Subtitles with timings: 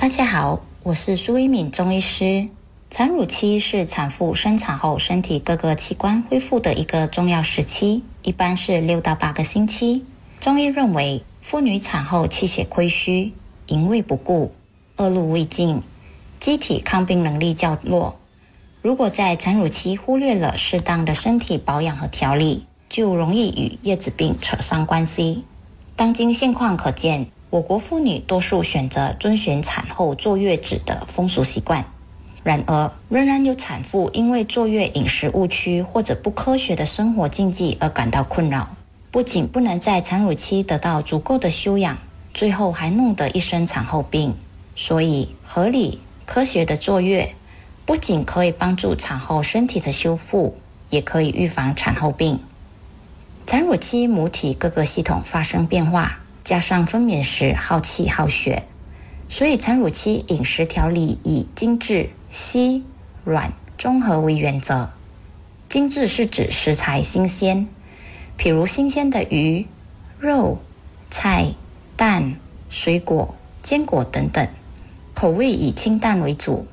[0.00, 2.46] 大家好，我是苏一敏中医师。
[2.88, 10.06] 产乳期是产妇生产后身体各个器官恢复的一个重要时期，一般是六到八个星期。
[10.38, 13.32] 中医认为，妇女产后气血亏虚、
[13.66, 14.52] 营卫不固、
[14.98, 15.82] 恶露未尽，
[16.38, 18.20] 机体抗病能力较弱。
[18.80, 25.42] 如果在产乳期忽略了适当的身体保养和调理，就容易与叶子病扯上关系。
[25.96, 31.84] 当今现况可见，我国妇女多数选择遵循产后坐月子的风俗习惯。
[32.42, 38.76] 然而，仍然有产妇因为坐月饮食误区或者不科学的生活禁忌而感到困扰，
[39.10, 41.98] 不仅不能在产乳期得到足够的休养，
[42.34, 44.36] 最后还弄得一身产后病。
[44.76, 47.34] 所以，合理科学的坐月
[47.84, 50.56] 不仅可以帮助产后身体的修复，
[50.90, 52.38] 也可以预防产后病。
[53.46, 58.62] 产乳期母体各个系统发生变化，加上分娩时耗气耗血，
[59.28, 62.08] 所以产乳期饮食调理以精致。
[62.30, 62.86] 稀
[63.22, 64.88] 软综合为原则，
[65.68, 67.68] 精致是指食材新鲜，
[68.38, 69.66] 譬如新鲜的鱼、
[70.18, 70.58] 肉、
[71.10, 71.52] 菜、
[71.98, 72.36] 蛋、
[72.70, 74.48] 水果、坚果等等。
[75.14, 76.66] 口味以清淡为主，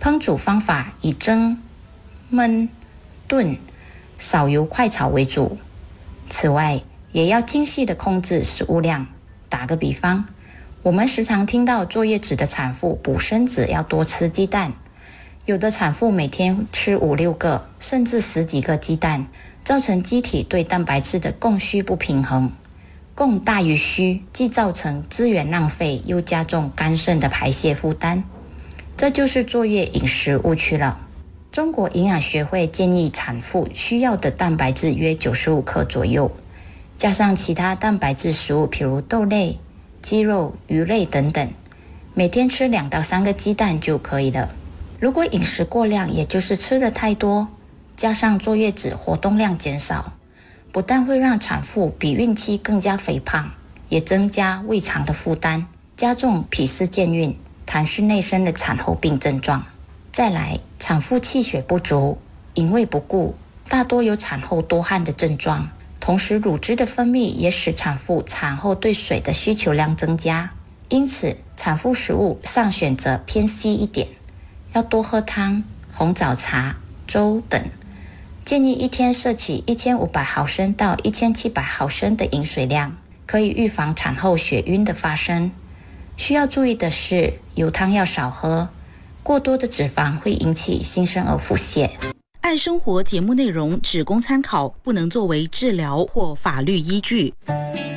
[0.00, 1.60] 烹煮方法以蒸、
[2.30, 2.68] 焖、
[3.26, 3.58] 炖、
[4.16, 5.58] 少油快炒为主。
[6.30, 6.80] 此外，
[7.12, 9.06] 也要精细的控制食物量。
[9.48, 10.26] 打个比方，
[10.82, 14.72] 我们时常听到坐月子的产妇补身子要多吃鸡蛋。
[15.46, 19.26] 有的产妇每天吃五六个，甚至十几个鸡蛋，
[19.64, 22.52] 造成机体对蛋白质的供需不平衡，
[23.14, 28.22] 供大于需，既造成资源浪费，又加重肝肾的排泄负担。
[28.98, 31.00] 这就是坐月饮食误区了。
[31.50, 36.30] 中国营养学会建议产妇需要的蛋白质约九十五克左右，
[36.98, 39.56] 加上其他蛋白质食物，譬如豆类、
[40.02, 41.48] 鸡肉、鱼类等等，
[42.12, 44.50] 每天吃两到三个鸡蛋就可以了。
[44.98, 47.46] 如果饮食过量，也就是吃的太多，
[47.94, 50.12] 加上坐月子活动量减少，
[50.72, 53.48] 不但会让产妇比孕期更加肥胖，
[53.88, 55.66] 也增加胃肠的负担，
[55.96, 57.32] 加重脾湿健运、
[57.64, 59.64] 痰湿内生的产后病症状。
[60.10, 62.18] 再来，产妇气血不足、
[62.54, 63.36] 营卫不顾，
[63.68, 65.70] 大多有产后多汗的症状，
[66.08, 70.50] 同时乳汁的分泌也使产妇产后对水的需求量增加，
[70.88, 74.08] 因此产妇食物上选择偏稀一点。
[74.72, 77.62] 要多喝汤、红枣茶、粥等，
[78.42, 82.96] 建议一天摄取一千五百毫升到一千七百毫升的饮水量，
[83.26, 85.50] 可以预防产后血晕的发生。
[86.16, 88.70] 需要注意的是，油汤要少喝，
[89.22, 91.90] 过多的脂肪会引起新生儿腹泻。
[92.48, 97.34] 爱生活节目内容只供参考，不能作为治疗或法律依据。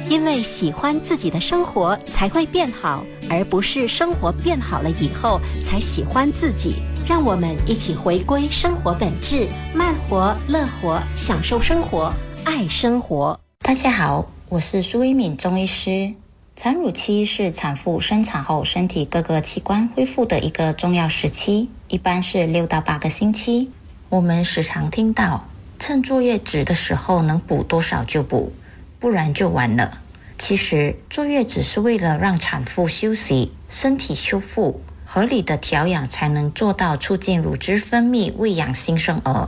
[0.09, 6.81] 因为喜欢自己的生活才会变好，而不是生活变好了以后才喜欢自己。
[7.07, 12.13] 让我们一起回归生活本质，慢活、乐活，享受生活，
[12.43, 13.39] 爱生活。
[13.59, 16.13] 大家好，我是苏一敏中医师。
[16.57, 23.71] 产乳期是产妇生产后身体各个器官恢复的一个重要时期，一般是六到八个星期。
[24.11, 25.47] 我们时常听到，
[25.79, 28.51] 趁坐月子的时候能补多少就补，
[28.99, 29.99] 不然就完了。
[30.37, 39.47] 其实坐月子是为了让产妇休息、身体修复、合理的调养，才能做到促进乳汁分泌、喂养新生儿，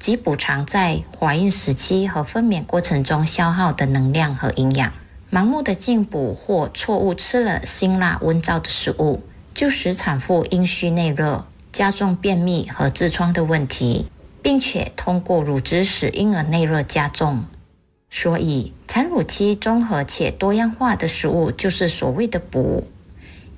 [0.00, 4.92] 及补偿在怀孕时期和分娩过程中消耗的能量和营养。
[5.30, 9.22] 盲目的进补或错误吃了辛辣温燥的食物，
[9.54, 11.46] 就使产妇阴虚内热。
[11.72, 14.06] 加重便秘和痔疮的问题，
[14.42, 17.44] 并且通过乳汁使婴儿内热加重。
[18.10, 22.86] 所以，产乳期综合且多样化的食物就是所谓的补。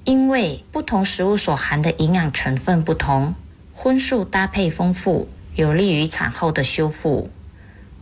[0.05, 3.35] 因为不同食物所含的营养成分不同，
[3.73, 5.27] 荤素搭配丰富，
[5.57, 7.31] 有利于产后的修复。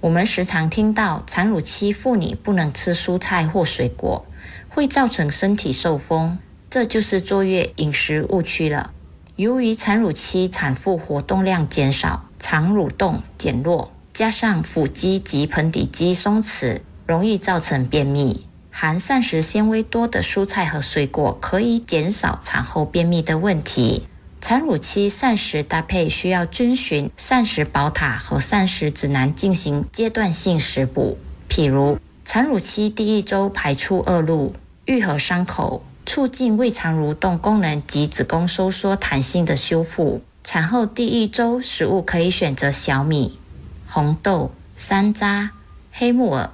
[0.00, 4.26] 我们时常听到产乳期妇女不能吃蔬菜或水果，
[4.68, 8.90] 会造成身体受风，这就是坐月饮食误区了。
[9.36, 18.46] 由于产乳期产妇活动量减少，肠蠕动减弱，加上腹肌及盆底肌松弛，容易造成便秘。
[18.70, 24.06] 含膳食纤维多的蔬菜和水果可以减少产后便秘的问题。
[24.42, 31.16] 产乳期膳食搭配需要遵循膳食宝塔和膳食指南进行阶段性食补，
[31.48, 34.52] 譬如产乳期第一周排出恶露，
[34.84, 35.82] 愈合伤口。
[36.04, 40.22] 促进胃肠蠕动功能及子宫收缩弹性的修复。
[40.44, 43.38] 产后第一周食物可以选择小米、
[43.86, 45.50] 红豆、山楂、
[45.92, 46.50] 黑木耳、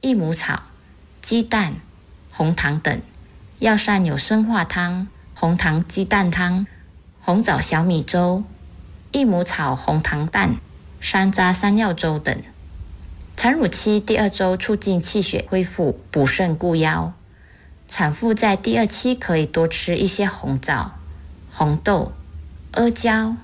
[0.00, 0.62] 益母草、
[1.22, 1.76] 鸡蛋、
[2.30, 3.00] 红糖等。
[3.60, 6.66] 药膳有生化汤、红糖鸡蛋汤、
[7.20, 8.42] 红枣小米粥、
[9.12, 10.56] 益母草红糖蛋、
[11.00, 12.42] 山楂山药粥等。
[13.36, 17.12] 产乳期第二周促进气血恢复，补肾固腰。
[17.88, 20.92] 产妇在第二期可以多吃一些红枣、
[21.50, 22.12] 红豆、
[22.72, 23.34] 阿胶、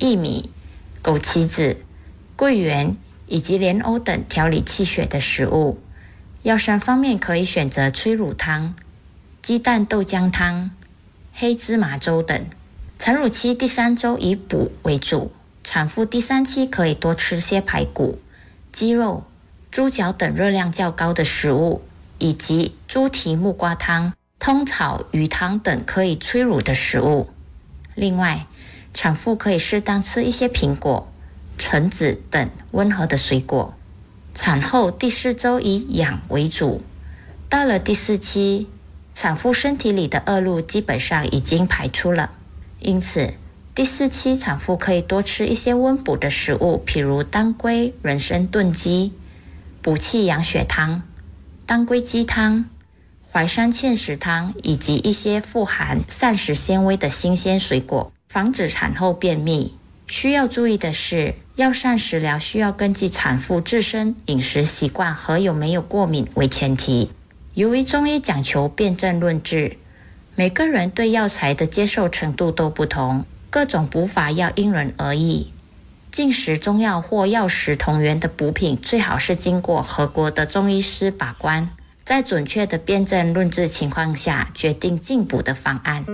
[0.00, 0.50] 薏米、
[1.02, 1.84] 枸杞子、
[2.34, 2.96] 桂圆
[3.28, 5.78] 以及莲藕等调理气血的食物。
[6.42, 8.74] 药膳方面可以选择催乳汤、
[9.40, 10.72] 鸡蛋豆浆汤、
[11.32, 12.44] 黑芝麻粥等。
[12.98, 15.32] 产乳期第三周以补为主，
[15.62, 18.18] 产妇第三期可以多吃些排骨、
[18.72, 19.24] 鸡肉、
[19.70, 21.82] 猪脚等热量较高的食物。
[22.18, 27.30] 以及猪蹄木瓜汤、通草鱼汤等可以催乳的食物。
[27.94, 28.46] 另外，
[28.92, 31.12] 产妇可以适当吃一些苹果、
[31.58, 33.74] 橙子等温和的水果。
[34.34, 36.82] 产后第四周以养为主，
[37.48, 38.68] 到了第四期，
[39.14, 42.32] 产妇身体里的恶露基本上已经排出了，
[42.80, 43.34] 因此
[43.76, 49.12] 第四期产妇可以多吃一些温补的食物，譬如当归、人参炖鸡、
[49.80, 51.02] 补气养血汤。
[51.66, 52.66] 当归鸡汤、
[53.32, 59.74] 淮山芡实汤，以及一些富含膳食纤维的新鲜水果，防止产后便秘。
[60.06, 67.10] 需要注意的是，药膳食疗需要根据产妇自身饮食习惯和有没有过敏为前提。
[67.54, 69.78] 由于中医讲求辨证论治，
[70.34, 75.53] 每个人对药材的接受程度都不同，各种补法要因人而异。
[76.14, 81.68] 进食中药或药食同源的补品，最好是经过合格的中医师把关，
[82.04, 86.04] 在准确的辨证论治情况下，决定进补的方案。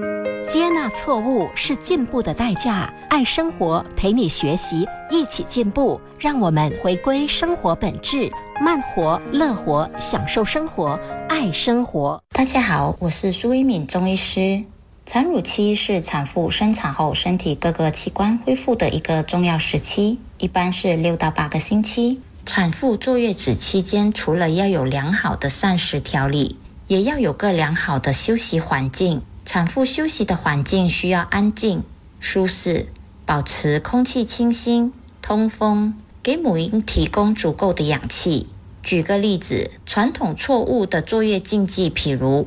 [0.48, 2.90] 接纳错误是进步的代价。
[3.10, 6.00] 爱生活，陪你学习，一起进步。
[6.18, 10.98] 让我们回归生活本质，慢活、乐活，享受生活，
[11.28, 12.18] 爱生活。
[12.30, 14.64] 大家好，我是苏一敏中医师。
[15.12, 22.20] 产乳期是产妇生产后身体各个器官恢复的一个重要时期，一般是六到八个星期。
[22.46, 26.54] 产妇坐月子期间，除了要有良好的膳食调理，
[26.86, 29.22] 也要有个良好的休息环境。
[29.44, 31.82] 产妇休息的环境需要安静、
[32.20, 32.86] 舒适，
[33.26, 38.48] 保持空气清新、通风，给母婴提供足够的氧气。
[38.84, 42.46] 举个例子，传统错误的坐月禁忌，譬如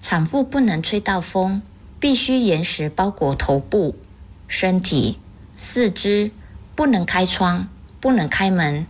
[0.00, 1.60] 产妇不能吹到风。
[2.00, 3.96] 必须严实包裹头部、
[4.48, 5.18] 身体、
[5.56, 6.30] 四肢，
[6.74, 7.68] 不能开窗，
[8.00, 8.86] 不能开门。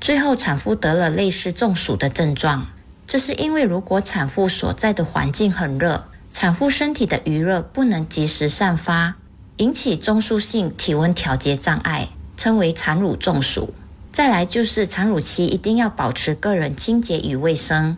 [0.00, 2.68] 最后，产妇得了类似中暑的症状，
[3.06, 9.16] 这是因为如果产妇所在的环境很热，产妇身体的余热不能及时散发，
[9.56, 13.74] 引起中枢性体温调节障碍，称为产乳中暑。
[14.12, 17.96] 再来就是产乳期一定要保持个人清洁与卫生，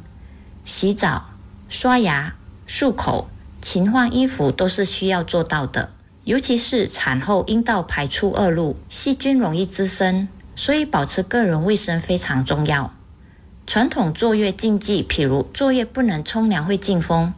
[0.64, 1.30] 洗澡、
[1.68, 2.34] 刷牙、
[2.66, 3.28] 漱口。
[3.60, 5.90] 勤换衣服都是需要做到的，
[6.24, 12.94] 尤其是产后阴道排出恶露，细菌容易滋生，所以保持个人卫生非常重要。
[13.66, 17.34] 传统坐月禁忌，譬如坐月不能冲凉会进风，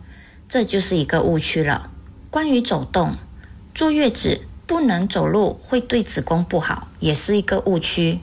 [0.49, 1.91] 这就是一个误区了。
[2.31, 3.17] 关于走动，
[3.75, 8.21] 坐月子不能走路会对子宫不好，也是一个误区。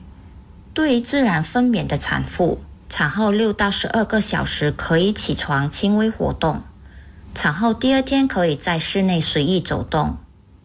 [0.73, 6.63] 对于自然分娩的产妇，产后六到十二个小时可以起床轻微活动。
[7.33, 10.17] 产后第二天可以在室内随意走动。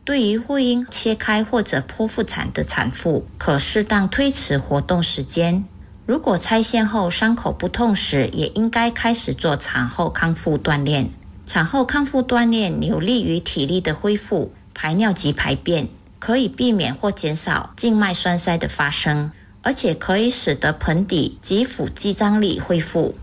[0.04, 5.64] 对于会阴切开或者剖腹产的产妇，可适当推迟活动时间。
[6.04, 11.10] 如果拆线后伤口不痛时，也应该开始做产后康复锻炼。
[11.46, 19.30] 产后康复锻炼有利于体力的恢复、排尿及排便，可以避免或减少静脉栓塞的发生，
[19.62, 23.14] 而且可以使得盆底及腹肌张力恢复。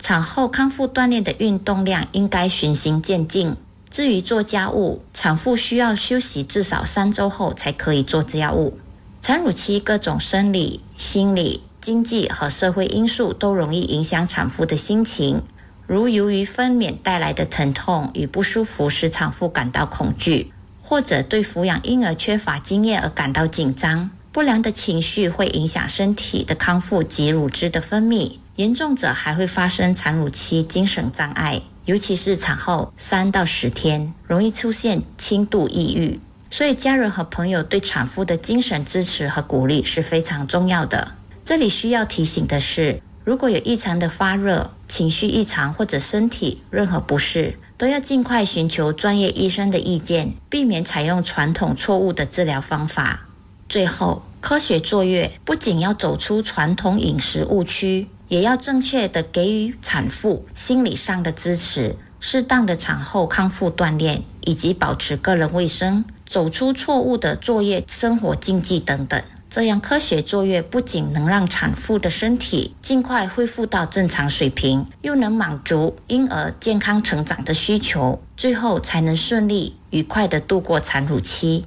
[0.00, 3.54] 产后康复锻炼的运动量应该循序渐进。
[3.90, 8.78] 至于做家务，产妇需要休息至少三周后才可以做家务。
[9.20, 15.42] 产乳期各种生理、心理、经济和社会因素都容易影响产妇的心情，
[15.86, 24.10] 如由于分娩带来的疼痛与不舒服使产妇感到恐惧，或者对抚养婴儿缺乏经验而感到紧张。
[24.32, 28.38] 不良的情绪会影响身体的康复及乳汁的分泌。
[28.60, 36.20] 严重者还会发生产乳期精神障碍，尤其是产后三到十天，容易出现轻度抑郁。
[36.50, 41.12] 所以，家人和朋友对产妇的精神支持和鼓励是非常重要的。
[41.42, 53.26] 这里需要提醒的是，如果有异常的发热、情绪异常或者身体任何不适，都要尽快寻求专业医生的意见，避免采用传统错误的治疗方法。
[53.70, 58.06] 最后，科学坐月不仅要走出传统饮食误区。
[58.30, 69.20] 也要正确的给予产妇心理上的支持，适当的产后康复锻炼，以及保持个人卫生，走出错误的作业生活禁忌等等。
[69.48, 81.66] 这样科学作业不仅能让产妇的身体尽快恢复到正常水平，又能满足婴儿健康成长的需求，最后才能顺利愉快地度过产乳期。